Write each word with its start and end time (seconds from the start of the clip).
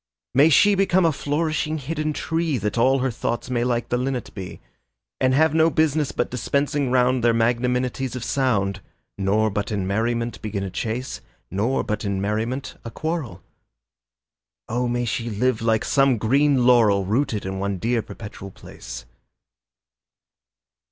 May 0.33 0.49
she 0.49 0.73
become 0.73 1.05
a 1.05 1.11
flourishing 1.11 1.77
hidden 1.77 2.11
tree 2.11 2.57
That 2.57 2.75
all 2.75 3.01
her 3.05 3.11
thoughts 3.11 3.51
may 3.51 3.63
like 3.63 3.89
the 3.89 3.99
linnet 3.99 4.33
be, 4.33 4.59
And 5.19 5.35
have 5.35 5.53
no 5.53 5.69
business 5.69 6.11
but 6.11 6.31
dispensing 6.31 6.89
round 6.89 7.23
Their 7.23 7.35
magnanimities 7.35 8.15
of 8.15 8.23
sound, 8.23 8.81
Nor 9.19 9.51
but 9.51 9.71
in 9.71 9.85
merriment 9.85 10.41
begin 10.41 10.63
a 10.63 10.71
chase, 10.71 11.21
Nor 11.51 11.83
but 11.83 12.03
in 12.03 12.19
merriment 12.19 12.77
a 12.83 12.89
quarrel. 12.89 13.43
Oh, 14.67 14.87
may 14.87 15.05
she 15.05 15.29
live 15.29 15.61
like 15.61 15.85
some 15.85 16.17
green 16.17 16.65
laurel 16.65 17.05
Rooted 17.05 17.45
in 17.45 17.59
one 17.59 17.77
dear 17.77 18.01
perpetual 18.01 18.49
place. 18.49 19.05